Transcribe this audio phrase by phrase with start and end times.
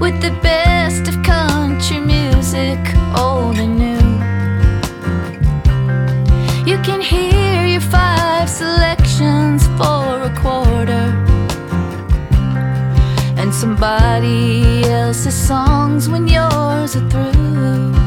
[0.00, 2.78] with the best of country music,
[3.16, 4.08] old and new.
[6.70, 11.06] You can hear your five selections for a quarter,
[13.38, 18.03] and somebody else's songs when yours are through.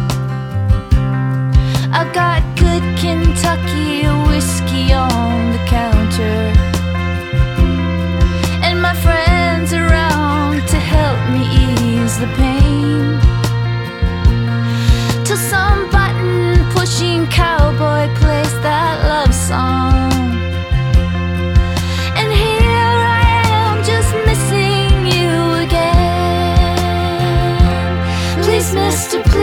[29.09, 29.36] to play.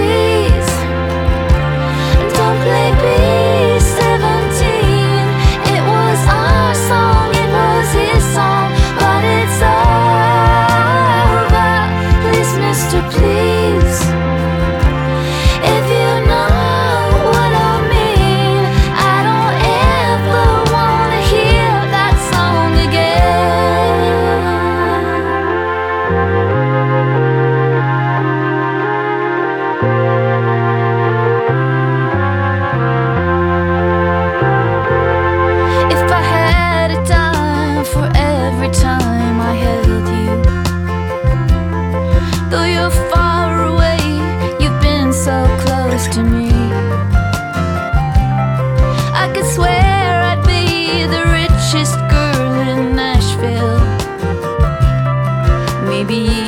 [56.03, 56.44] maybe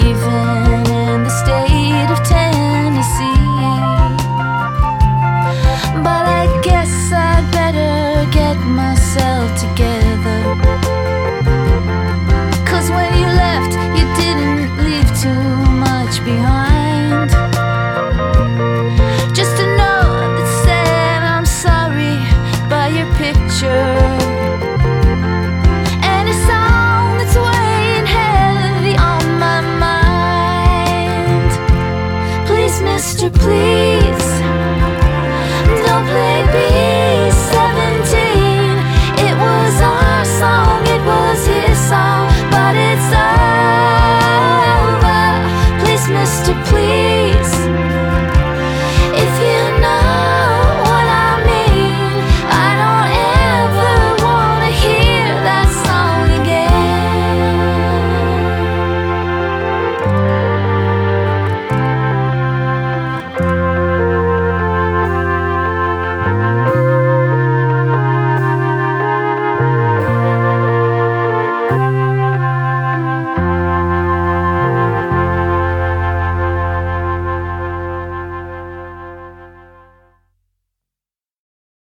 [33.06, 33.65] Mister, please.